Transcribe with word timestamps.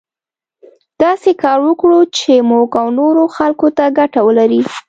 داسې 1.03 1.31
کار 1.43 1.59
وکړو 1.67 1.99
چې 2.17 2.31
موږ 2.51 2.69
او 2.81 2.87
نورو 2.99 3.23
خلکو 3.37 3.67
ته 3.77 3.85
ګټه 3.99 4.19
ولري. 4.27 4.61